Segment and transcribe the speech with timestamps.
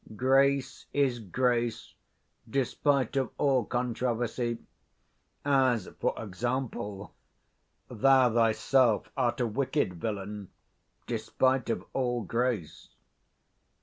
[0.15, 1.93] Grace is grace,
[2.49, 4.57] despite of all controversy:
[5.45, 7.13] as, for example,
[7.87, 10.49] thou thyself art a wicked 25 villain,
[11.05, 12.95] despite of all grace.